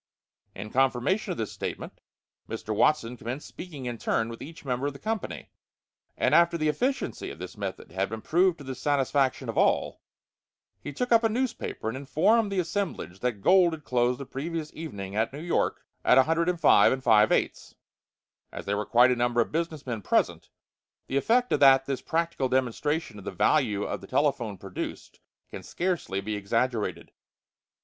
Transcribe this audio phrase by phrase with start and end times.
[0.55, 2.01] In confirmation of this statement,
[2.49, 2.75] Mr.
[2.75, 5.51] Watson commenced speaking in turn with each member of the company;
[6.17, 10.01] and after the efficiency of this method had been proved to the satisfaction of all,
[10.81, 14.71] he took up a newspaper and informed the assemblage that gold had closed the previous
[14.73, 17.75] evening at New York at 105 5/8.
[18.51, 20.49] As there were quite a number of business men present,
[21.05, 25.19] the effect that this practical demonstration of the value of the telephone produced
[25.51, 27.11] can scarcely be exaggerated.